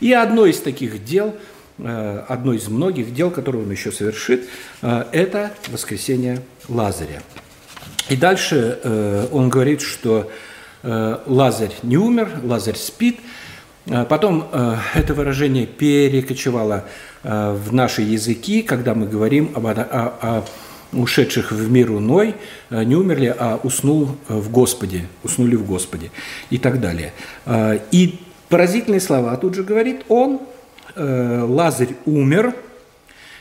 И 0.00 0.12
одно 0.12 0.44
из 0.44 0.60
таких 0.60 1.02
дел, 1.04 1.34
одно 1.78 2.52
из 2.52 2.68
многих 2.68 3.14
дел, 3.14 3.30
которые 3.30 3.64
он 3.64 3.70
еще 3.70 3.90
совершит, 3.90 4.46
это 4.82 5.54
воскресение 5.68 6.42
Лазаря. 6.68 7.22
И 8.10 8.16
дальше 8.16 9.28
он 9.32 9.48
говорит, 9.48 9.80
что 9.80 10.30
Лазарь 11.26 11.74
не 11.82 11.96
умер, 11.96 12.40
Лазарь 12.44 12.76
спит– 12.76 13.18
Э, 13.86 14.04
потом 14.04 14.48
э, 14.52 14.76
это 14.94 15.14
выражение 15.14 15.66
перекочевало 15.66 16.84
э, 17.22 17.52
в 17.52 17.72
наши 17.72 18.02
языки, 18.02 18.62
когда 18.62 18.94
мы 18.94 19.06
говорим 19.06 19.52
об, 19.54 19.66
о, 19.66 19.72
о 19.72 20.44
ушедших 20.92 21.52
в 21.52 21.70
мир 21.70 21.88
иной, 21.88 22.36
не 22.70 22.94
умерли, 22.94 23.34
а 23.36 23.60
уснул 23.62 24.16
в 24.28 24.50
Господе, 24.50 25.06
уснули 25.24 25.56
в 25.56 25.66
Господе 25.66 26.10
и 26.48 26.58
так 26.58 26.80
далее. 26.80 27.12
И 27.90 28.20
поразительные 28.48 29.00
слова 29.00 29.36
тут 29.36 29.56
же 29.56 29.64
говорит 29.64 30.04
он, 30.08 30.40
Лазарь 30.94 31.96
умер, 32.06 32.54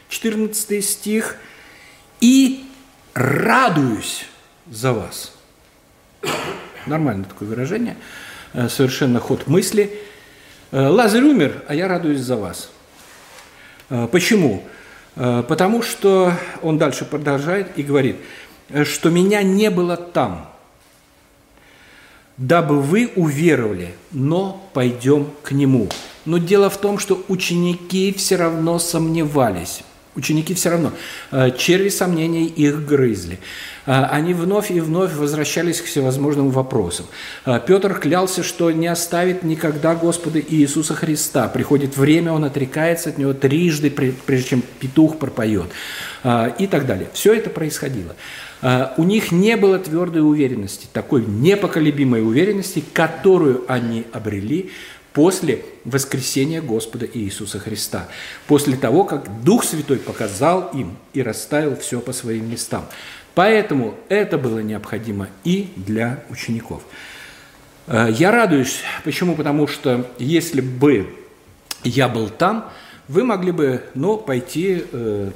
14 0.09 0.83
стих, 0.83 1.37
и 2.19 2.65
радуюсь 3.13 4.25
за 4.69 4.91
вас. 4.93 5.31
Нормальное 6.85 7.25
такое 7.25 7.47
выражение, 7.47 7.97
совершенно 8.53 9.19
ход 9.19 9.47
мысли– 9.47 9.99
Э, 10.75 10.87
Лазарь 10.89 11.23
умер, 11.23 11.63
а 11.69 11.73
я 11.73 11.87
радуюсь 11.87 12.19
за 12.19 12.35
вас. 12.35 12.69
Э, 13.89 14.09
почему? 14.11 14.61
Э, 15.15 15.41
потому 15.47 15.81
что 15.81 16.33
он 16.61 16.77
дальше 16.77 17.05
продолжает 17.05 17.77
и 17.77 17.83
говорит, 17.83 18.17
что 18.83 19.09
меня 19.09 19.41
не 19.41 19.69
было 19.69 19.95
там, 19.95 20.49
дабы 22.35 22.81
вы 22.81 23.09
уверовали, 23.15 23.93
но 24.11 24.69
пойдем 24.73 25.29
к 25.43 25.51
нему. 25.51 25.87
Но 26.25 26.39
дело 26.39 26.69
в 26.69 26.77
том, 26.77 26.99
что 26.99 27.23
ученики 27.29 28.11
все 28.11 28.35
равно 28.35 28.77
сомневались. 28.77 29.81
Ученики 30.15 30.53
все 30.53 30.69
равно. 30.69 30.91
Черви 31.57 31.89
сомнений 31.89 32.45
их 32.45 32.85
грызли. 32.85 33.39
А, 33.85 34.07
они 34.11 34.33
вновь 34.33 34.71
и 34.71 34.79
вновь 34.79 35.13
возвращались 35.13 35.81
к 35.81 35.85
всевозможным 35.85 36.49
вопросам. 36.49 37.05
А, 37.45 37.59
Петр 37.59 37.93
клялся, 37.99 38.43
что 38.43 38.71
не 38.71 38.87
оставит 38.87 39.43
никогда 39.43 39.95
Господа 39.95 40.39
Иисуса 40.39 40.95
Христа. 40.95 41.47
Приходит 41.47 41.95
время, 41.97 42.31
он 42.31 42.43
отрекается 42.45 43.09
от 43.09 43.17
него 43.17 43.33
трижды, 43.33 43.91
прежде 43.91 44.49
чем 44.49 44.63
петух 44.79 45.17
пропоет. 45.19 45.67
И 46.57 46.65
так 46.65 46.87
далее. 46.87 47.07
Все 47.13 47.35
это 47.35 47.51
происходило. 47.51 48.15
У 48.97 49.03
них 49.03 49.31
не 49.31 49.55
было 49.57 49.77
твердой 49.77 50.27
уверенности, 50.27 50.87
такой 50.91 51.23
непоколебимой 51.23 52.23
уверенности, 52.23 52.83
которую 52.93 53.63
они 53.67 54.05
обрели 54.11 54.71
после 55.15 55.63
воскресения 55.85 56.61
Господа 56.61 57.07
Иисуса 57.11 57.57
Христа, 57.57 58.07
после 58.47 58.75
того, 58.75 59.05
как 59.05 59.43
Дух 59.43 59.63
Святой 59.63 59.97
показал 59.97 60.69
им 60.73 60.97
и 61.13 61.23
расставил 61.23 61.77
все 61.77 62.01
по 62.01 62.11
своим 62.11 62.51
местам. 62.51 62.85
Поэтому 63.33 63.95
это 64.09 64.37
было 64.37 64.59
необходимо 64.59 65.29
и 65.45 65.69
для 65.77 66.23
учеников. 66.29 66.83
Э, 67.87 68.09
я 68.11 68.31
радуюсь. 68.31 68.81
Почему? 69.05 69.35
Потому 69.35 69.67
что 69.67 70.05
если 70.19 70.59
бы 70.59 71.07
я 71.85 72.09
был 72.09 72.27
там, 72.29 72.69
вы 73.07 73.23
могли 73.23 73.51
бы 73.51 73.83
ну, 73.93 74.17
пойти 74.17 74.83
э, 74.91 75.31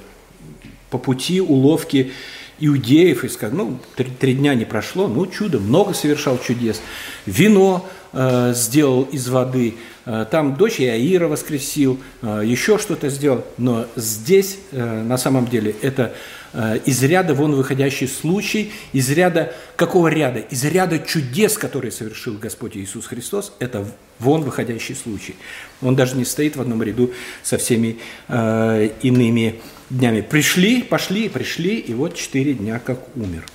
по 0.89 0.97
пути 0.97 1.39
уловки 1.39 2.11
иудеев 2.59 3.23
и 3.23 3.29
сказать, 3.29 3.55
ну, 3.55 3.79
три, 3.95 4.07
три 4.07 4.33
дня 4.33 4.55
не 4.55 4.65
прошло, 4.65 5.07
ну, 5.07 5.25
чудо, 5.27 5.59
много 5.59 5.93
совершал 5.93 6.37
чудес. 6.37 6.81
Вино 7.25 7.87
э, 8.13 8.53
сделал 8.55 9.03
из 9.03 9.27
воды, 9.29 9.75
э, 10.05 10.25
там 10.29 10.55
дочь 10.55 10.79
Иаира 10.79 11.27
воскресил, 11.27 11.99
э, 12.21 12.43
еще 12.45 12.77
что-то 12.77 13.09
сделал. 13.09 13.45
Но 13.57 13.85
здесь, 13.95 14.57
э, 14.71 15.03
на 15.03 15.17
самом 15.17 15.47
деле, 15.47 15.75
это 15.81 16.13
Э, 16.53 16.79
из 16.85 17.03
ряда 17.03 17.33
вон 17.33 17.53
выходящий 17.53 18.07
случай, 18.07 18.71
из 18.93 19.09
ряда, 19.09 19.53
какого 19.75 20.07
ряда? 20.07 20.39
Из 20.39 20.63
ряда 20.65 20.99
чудес, 20.99 21.57
которые 21.57 21.91
совершил 21.91 22.37
Господь 22.37 22.75
Иисус 22.75 23.05
Христос, 23.05 23.53
это 23.59 23.85
вон 24.17 24.41
выходящий 24.41 24.95
случай. 24.95 25.35
Он 25.81 25.95
даже 25.95 26.15
не 26.15 26.25
стоит 26.25 26.55
в 26.55 26.61
одном 26.61 26.81
ряду 26.81 27.11
со 27.43 27.57
всеми 27.57 27.99
э, 28.27 28.89
иными 29.01 29.61
днями. 29.89 30.21
Пришли, 30.21 30.81
пошли, 30.81 31.29
пришли, 31.29 31.77
и 31.77 31.93
вот 31.93 32.15
четыре 32.15 32.53
дня 32.53 32.79
как 32.79 32.99
умер. 33.15 33.45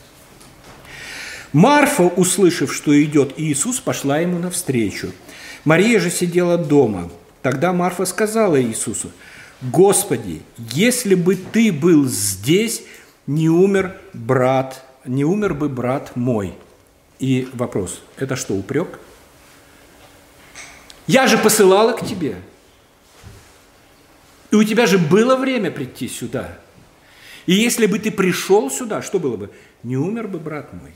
Марфа, 1.54 2.02
услышав, 2.02 2.74
что 2.74 3.02
идет 3.02 3.32
Иисус, 3.38 3.80
пошла 3.80 4.18
ему 4.18 4.38
навстречу. 4.38 5.12
Мария 5.64 5.98
же 6.00 6.10
сидела 6.10 6.58
дома. 6.58 7.10
Тогда 7.40 7.72
Марфа 7.72 8.04
сказала 8.04 8.60
Иисусу– 8.60 9.10
Господи, 9.72 10.42
если 10.58 11.14
бы 11.14 11.36
Ты 11.36 11.72
был 11.72 12.06
здесь, 12.06 12.82
не 13.26 13.48
умер 13.48 13.96
брат, 14.12 14.84
не 15.04 15.24
умер 15.24 15.54
бы 15.54 15.68
брат 15.68 16.16
мой. 16.16 16.54
И 17.18 17.48
вопрос, 17.52 18.02
это 18.16 18.36
что, 18.36 18.54
упрек? 18.54 18.98
Я 21.06 21.26
же 21.26 21.38
посылала 21.38 21.92
к 21.92 22.06
тебе. 22.06 22.36
И 24.50 24.56
у 24.56 24.64
тебя 24.64 24.86
же 24.86 24.98
было 24.98 25.36
время 25.36 25.70
прийти 25.70 26.08
сюда. 26.08 26.58
И 27.46 27.54
если 27.54 27.86
бы 27.86 27.98
ты 27.98 28.10
пришел 28.10 28.70
сюда, 28.70 29.02
что 29.02 29.18
было 29.18 29.36
бы? 29.36 29.50
Не 29.82 29.96
умер 29.96 30.28
бы 30.28 30.38
брат 30.38 30.72
мой. 30.72 30.92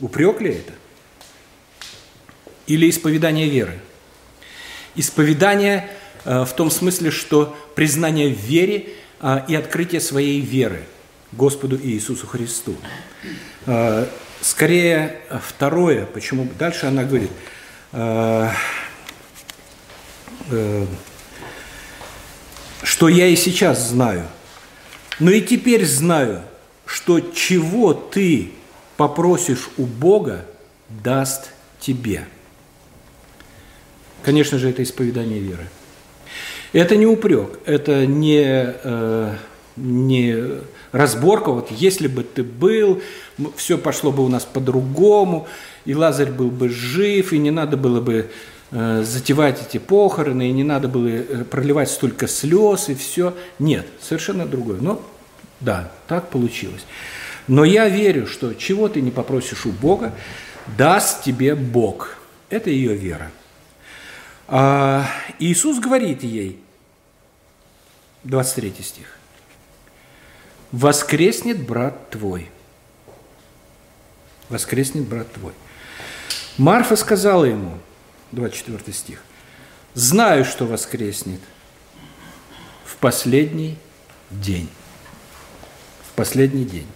Упрек 0.00 0.40
ли 0.40 0.50
это? 0.50 0.72
Или 2.66 2.88
исповедание 2.88 3.48
веры? 3.48 3.78
Исповедание 4.94 5.90
Э, 6.24 6.44
в 6.44 6.52
том 6.54 6.70
смысле, 6.70 7.10
что 7.10 7.56
признание 7.74 8.32
в 8.32 8.38
вере 8.38 8.88
а, 9.20 9.44
и 9.48 9.54
открытие 9.54 10.00
своей 10.00 10.40
веры 10.40 10.84
Господу 11.32 11.78
Иисусу 11.80 12.26
Христу. 12.26 12.76
Э, 13.66 14.06
скорее 14.40 15.20
второе, 15.46 16.06
почему 16.06 16.48
дальше 16.58 16.86
она 16.86 17.04
говорит, 17.04 17.30
э, 17.92 18.50
что 22.82 23.08
я 23.08 23.26
и 23.28 23.36
сейчас 23.36 23.88
знаю, 23.88 24.26
но 25.18 25.30
и 25.30 25.40
теперь 25.40 25.86
знаю, 25.86 26.42
что 26.86 27.20
чего 27.20 27.94
ты 27.94 28.52
попросишь 28.96 29.68
у 29.76 29.84
Бога, 29.84 30.44
даст 30.88 31.50
тебе. 31.80 32.24
Конечно 34.22 34.58
же, 34.58 34.70
это 34.70 34.82
исповедание 34.82 35.40
веры. 35.40 35.66
Это 36.72 36.96
не 36.96 37.06
упрек, 37.06 37.60
это 37.66 38.06
не, 38.06 38.42
э, 38.44 39.34
не 39.76 40.36
разборка. 40.92 41.52
Вот 41.52 41.70
если 41.70 42.08
бы 42.08 42.24
ты 42.24 42.42
был, 42.42 43.00
все 43.56 43.78
пошло 43.78 44.10
бы 44.10 44.24
у 44.24 44.28
нас 44.28 44.44
по-другому, 44.44 45.46
и 45.84 45.94
Лазарь 45.94 46.32
был 46.32 46.50
бы 46.50 46.68
жив, 46.68 47.32
и 47.32 47.38
не 47.38 47.50
надо 47.50 47.76
было 47.76 48.00
бы 48.00 48.30
э, 48.70 49.04
затевать 49.04 49.60
эти 49.68 49.78
похороны, 49.78 50.48
и 50.48 50.52
не 50.52 50.64
надо 50.64 50.88
было 50.88 51.06
э, 51.06 51.44
проливать 51.44 51.90
столько 51.90 52.26
слез, 52.26 52.88
и 52.88 52.94
все. 52.94 53.34
Нет, 53.58 53.86
совершенно 54.00 54.46
другое. 54.46 54.78
Но 54.80 55.00
да, 55.60 55.92
так 56.08 56.30
получилось. 56.30 56.84
Но 57.46 57.64
я 57.64 57.88
верю, 57.88 58.26
что 58.26 58.54
чего 58.54 58.88
ты 58.88 59.00
не 59.00 59.10
попросишь 59.10 59.66
у 59.66 59.72
Бога, 59.72 60.14
даст 60.78 61.22
тебе 61.22 61.54
Бог. 61.54 62.16
Это 62.48 62.70
ее 62.70 62.94
вера. 62.94 63.30
А 64.48 65.06
Иисус 65.38 65.78
говорит 65.78 66.22
ей, 66.22 66.60
23 68.24 68.74
стих. 68.82 69.18
«Воскреснет 70.72 71.64
брат 71.64 72.10
твой». 72.10 72.50
«Воскреснет 74.48 75.06
брат 75.06 75.30
твой». 75.32 75.52
Марфа 76.58 76.96
сказала 76.96 77.44
ему, 77.44 77.78
24 78.32 78.92
стих, 78.92 79.22
«Знаю, 79.94 80.44
что 80.44 80.66
воскреснет 80.66 81.40
в 82.84 82.96
последний 82.96 83.78
день». 84.30 84.68
В 86.10 86.16
последний 86.16 86.64
день. 86.64 86.86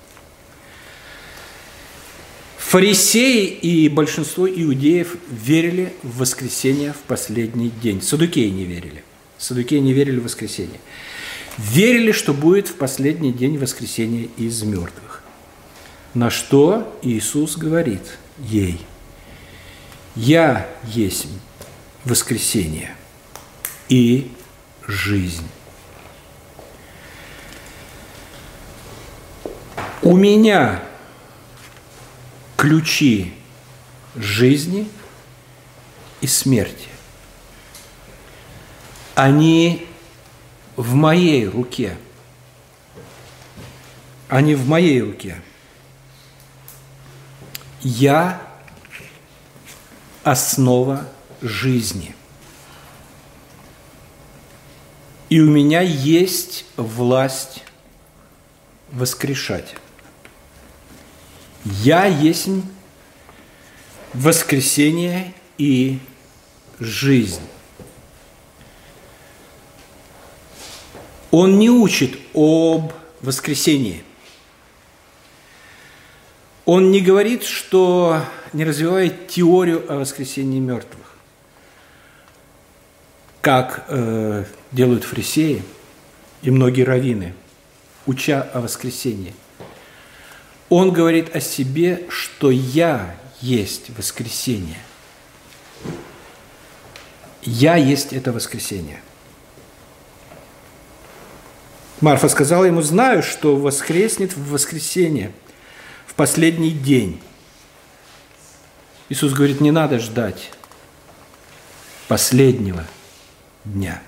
Фарисеи 2.69 3.47
и 3.47 3.89
большинство 3.89 4.49
иудеев 4.49 5.17
верили 5.31 5.93
в 6.03 6.19
воскресение 6.19 6.93
в 6.93 6.99
последний 7.07 7.71
день. 7.71 8.03
Садукеи 8.03 8.49
не 8.49 8.65
верили. 8.65 9.03
Садукеи 9.39 9.79
не 9.79 9.93
верили 9.93 10.21
в 10.21 10.25
воскресение 10.25 10.81
верили, 11.59 12.13
что 12.13 12.33
будет 12.33 12.69
в 12.69 12.75
последний 12.75 13.33
день 13.33 13.59
воскресения 13.59 14.29
из 14.37 14.63
мертвых. 14.63 15.23
На 16.15 16.31
что 16.31 16.97
Иисус 17.03 17.57
говорит 17.57 18.19
ей, 18.39 18.81
«Я 20.15 20.69
есть 20.85 21.27
воскресение 22.05 22.95
и 23.89 24.31
жизнь». 24.87 25.47
У 30.01 30.17
меня 30.17 30.83
ключи 32.59 33.33
жизни 34.17 34.91
и 36.21 36.27
смерти. 36.27 36.89
Они 39.15 39.87
в 40.77 40.95
моей 40.95 41.47
руке. 41.47 41.97
Они 44.29 44.57
в 44.57 44.67
моей 44.67 45.01
руке. 45.01 45.41
Я 47.81 48.43
основа 50.25 51.09
жизни. 51.41 52.13
И 55.29 55.41
у 55.41 55.49
меня 55.49 55.81
есть 55.81 56.65
власть 56.77 57.63
воскрешать. 58.91 59.77
Я 61.71 62.07
есть 62.07 62.49
воскресение 64.15 65.35
и 65.59 65.99
жизнь. 66.79 67.43
Он 71.31 71.59
не 71.59 71.69
учит 71.69 72.19
об 72.33 72.93
воскресении. 73.21 74.03
Он 76.65 76.91
не 76.91 77.03
говорит, 77.03 77.45
что 77.45 78.23
не 78.55 78.65
развивает 78.65 79.29
теорию 79.29 79.85
о 79.93 79.97
воскресении 79.97 80.61
мертвых, 80.61 81.17
как 83.43 83.85
э, 83.89 84.45
делают 84.73 85.05
фарисеи 85.05 85.63
и 86.41 86.51
многие 86.51 86.83
раввины, 86.83 87.35
уча 88.07 88.41
о 88.41 88.63
воскресении. 88.63 89.35
Он 90.69 90.93
говорит 90.93 91.35
о 91.35 91.41
себе, 91.41 92.07
что 92.11 92.51
я 92.51 93.17
есть 93.41 93.91
воскресение. 93.97 94.79
Я 97.43 97.77
есть 97.77 98.13
это 98.13 98.33
воскресение. 98.33 99.01
Марфа 102.01 102.29
сказала 102.29 102.65
ему, 102.65 102.83
знаю, 102.83 103.23
что 103.23 103.57
воскреснет 103.57 104.37
в 104.37 104.51
воскресенье, 104.51 105.33
в 106.07 106.15
последний 106.15 106.71
день. 106.71 107.21
Иисус 109.09 109.33
говорит, 109.33 109.61
не 109.61 109.71
надо 109.71 109.99
ждать 109.99 110.51
последнего 112.07 112.85
дня. 113.65 114.03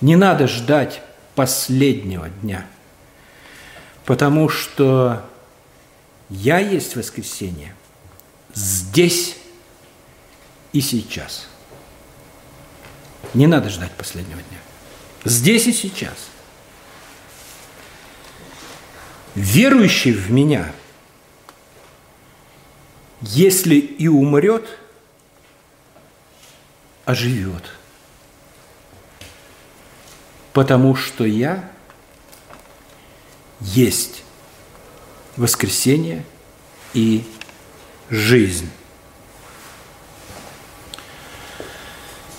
Не 0.00 0.16
надо 0.16 0.48
ждать 0.48 1.02
последнего 1.34 2.28
дня, 2.28 2.66
потому 4.04 4.48
что 4.48 5.24
я 6.28 6.58
есть 6.58 6.96
воскресенье 6.96 7.74
здесь 8.54 9.36
и 10.72 10.80
сейчас. 10.80 11.46
Не 13.34 13.46
надо 13.46 13.70
ждать 13.70 13.92
последнего 13.92 14.40
дня. 14.40 14.58
Здесь 15.24 15.66
и 15.66 15.72
сейчас. 15.72 16.28
Верующий 19.34 20.12
в 20.12 20.30
меня, 20.30 20.72
если 23.22 23.76
и 23.76 24.08
умрет, 24.08 24.78
оживет. 27.04 27.64
Потому 30.52 30.94
что 30.94 31.24
я 31.24 31.70
есть 33.64 34.22
воскресение 35.36 36.24
и 36.94 37.24
жизнь. 38.10 38.70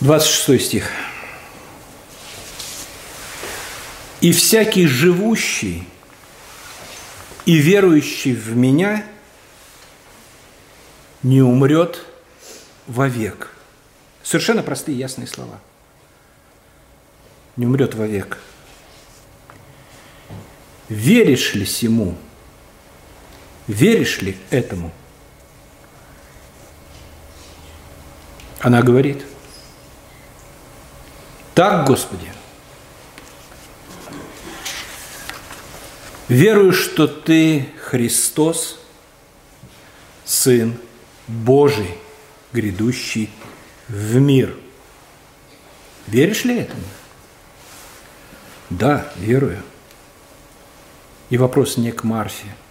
26 0.02 0.66
стих. 0.66 0.92
«И 4.20 4.32
всякий 4.32 4.86
живущий 4.86 5.88
и 7.46 7.58
верующий 7.58 8.34
в 8.34 8.56
Меня 8.56 9.06
не 11.24 11.42
умрет 11.42 12.06
вовек». 12.88 13.50
Совершенно 14.24 14.64
простые 14.64 14.98
ясные 14.98 15.28
слова. 15.28 15.60
Не 17.58 17.66
умрет 17.66 17.94
вовек. 17.94 18.40
Веришь 20.89 21.54
ли 21.56 21.65
сему? 21.65 22.17
Веришь 23.67 24.22
ли 24.22 24.38
этому? 24.50 24.91
Она 28.60 28.82
говорит, 28.82 29.26
так, 31.54 31.86
Господи, 31.86 32.32
верую, 36.28 36.72
что 36.72 37.08
Ты 37.08 37.69
Христос, 37.82 38.80
Сын 40.26 40.78
Божий, 41.28 41.98
грядущий 42.54 43.30
в 43.88 44.15
мир. 44.15 44.56
Веришь 46.08 46.46
ли 46.46 46.60
этому? 46.60 46.84
Да, 48.69 49.12
верую. 49.17 49.62
И 51.34 51.38
вопрос 51.38 51.78
не 51.78 51.91
к 51.91 52.04
Марфе– 52.04 52.48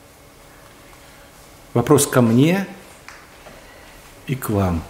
Вопрос 1.74 2.06
ко 2.06 2.20
мне 2.20 2.66
и 4.26 4.34
к 4.34 4.50
вам. 4.50 4.82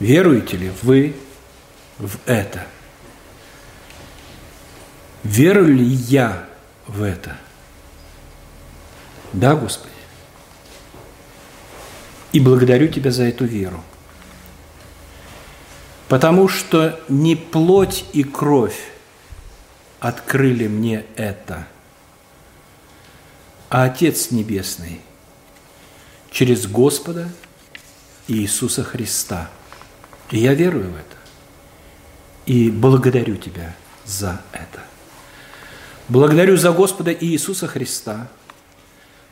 Веруете 0.00 0.56
ли 0.56 0.72
вы 0.82 1.14
в 1.98 2.16
это? 2.26 2.66
Верую 5.22 5.76
ли 5.76 5.84
я 5.84 6.48
в 6.86 7.02
это? 7.02 7.36
Да, 9.32 9.54
Господи. 9.54 9.92
И 12.32 12.40
благодарю 12.40 12.88
Тебя 12.88 13.12
за 13.12 13.24
эту 13.24 13.44
веру. 13.44 13.82
Потому 16.08 16.48
что 16.48 16.98
не 17.08 17.36
плоть 17.36 18.04
и 18.12 18.24
кровь 18.24 18.90
открыли 20.00 20.66
мне 20.66 21.04
это– 21.14 21.68
а 23.68 23.84
Отец 23.84 24.30
Небесный 24.30 25.00
через 26.30 26.66
Господа 26.66 27.28
Иисуса 28.26 28.82
Христа. 28.84 29.50
И 30.30 30.38
я 30.38 30.54
верую 30.54 30.90
в 30.90 30.96
это. 30.96 31.16
И 32.46 32.70
благодарю 32.70 33.36
Тебя 33.36 33.74
за 34.04 34.40
это. 34.52 34.80
Благодарю 36.08 36.56
за 36.56 36.72
Господа 36.72 37.12
Иисуса 37.12 37.66
Христа, 37.66 38.28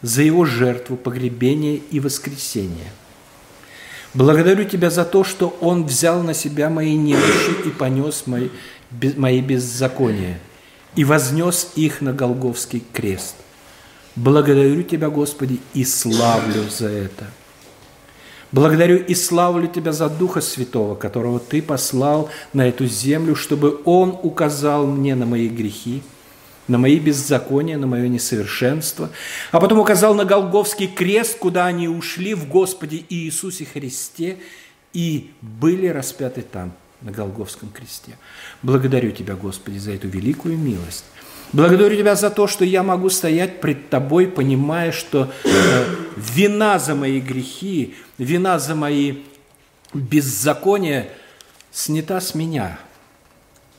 за 0.03 0.22
Его 0.22 0.44
жертву, 0.44 0.96
погребение 0.96 1.77
и 1.77 2.01
воскресение. 2.01 2.92
Благодарю 4.12 4.64
Тебя 4.64 4.90
за 4.90 5.05
то, 5.05 5.25
что 5.25 5.57
Он 5.61 5.85
взял 5.87 6.22
на 6.22 6.35
себя 6.35 6.68
мои 6.68 6.94
немощи 6.94 7.66
и 7.66 7.70
понес 7.70 8.27
мои, 8.27 8.51
мои 9.16 9.40
беззакония 9.40 10.38
и 10.94 11.05
вознес 11.05 11.72
их 11.75 12.01
на 12.03 12.12
Голговский 12.12 12.83
крест. 12.92 13.37
Благодарю 14.16 14.83
Тебя, 14.83 15.11
Господи, 15.11 15.61
и 15.74 15.85
славлю 15.85 16.68
за 16.70 16.88
это. 16.88 17.26
Благодарю 18.50 18.96
и 18.96 19.14
славлю 19.14 19.68
Тебя 19.68 19.92
за 19.92 20.09
Духа 20.09 20.40
Святого, 20.40 20.94
которого 20.94 21.38
Ты 21.38 21.61
послал 21.61 22.31
на 22.55 22.66
эту 22.66 22.87
землю, 22.87 23.35
чтобы 23.35 23.81
Он 23.85 24.18
указал 24.22 24.87
мне 24.87 25.14
на 25.14 25.26
мои 25.26 25.48
грехи, 25.48 26.02
на 26.66 26.79
мои 26.79 26.98
беззакония, 26.98 27.76
на 27.76 27.87
мое 27.87 28.09
несовершенство, 28.09 29.11
а 29.52 29.61
потом 29.61 29.81
указал 29.81 30.14
на 30.14 30.24
Голговский 30.24 30.87
крест, 30.87 31.38
куда 31.38 31.66
они 31.66 31.87
ушли 31.87 32.33
в 32.33 32.48
Господе 32.48 33.05
Иисусе 33.11 33.66
Христе 33.66 34.38
и 34.94 35.31
были 35.42 35.88
распяты 35.88 36.40
там, 36.40 36.72
на 37.02 37.12
Голговском 37.12 37.68
кресте. 37.68 38.16
Благодарю 38.62 39.11
Тебя, 39.11 39.35
Господи, 39.35 39.76
за 39.76 39.92
эту 39.92 40.09
великую 40.09 40.57
милость. 40.57 41.05
Благодарю 41.53 41.97
Тебя 41.97 42.17
за 42.17 42.31
то, 42.31 42.47
что 42.47 42.65
я 42.65 42.83
могу 42.83 43.11
стоять 43.11 43.61
пред 43.61 43.89
Тобой, 43.89 44.27
понимая, 44.27 44.93
что 44.93 45.33
э, 45.45 45.85
вина 46.17 46.79
за 46.79 46.95
мои 46.95 47.21
грехи, 47.21 47.95
вина 48.19 48.59
за 48.59 48.75
мои 48.75 49.19
беззакония 49.95 51.09
снята 51.73 52.21
с 52.21 52.35
меня, 52.35 52.79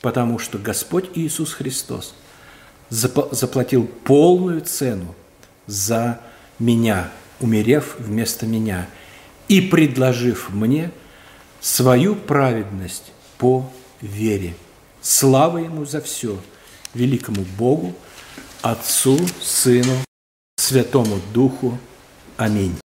потому 0.01 0.39
что 0.39 0.57
Господь 0.57 1.09
Иисус 1.15 1.53
Христос 1.53 2.15
заплатил 2.89 3.85
полную 4.03 4.61
цену 4.61 5.15
за 5.65 6.19
меня, 6.59 7.11
умерев 7.39 7.95
вместо 7.99 8.45
меня 8.45 8.87
и 9.47 9.61
предложив 9.61 10.49
мне 10.49 10.91
свою 11.59 12.15
праведность 12.15 13.11
по 13.37 13.69
вере. 14.01 14.53
Слава 15.01 15.57
Ему 15.57 15.85
за 15.85 16.01
все, 16.01 16.39
великому 16.95 17.45
Богу, 17.57 17.93
Отцу, 18.61 19.19
Сыну, 19.41 19.97
Святому 20.57 21.19
Духу. 21.33 21.77
Аминь. 22.37 22.77